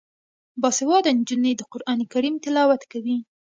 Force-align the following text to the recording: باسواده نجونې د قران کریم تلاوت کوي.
باسواده 0.61 1.09
نجونې 1.19 1.51
د 1.57 1.61
قران 1.71 1.99
کریم 2.13 2.35
تلاوت 2.43 2.81
کوي. 2.91 3.17